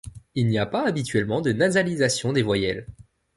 Il 0.33 0.47
n’y 0.47 0.57
a 0.57 0.65
pas 0.65 0.87
habituellement 0.87 1.41
de 1.41 1.51
nasalisation 1.51 2.33
des 2.33 2.41
voyelles. 2.41 2.87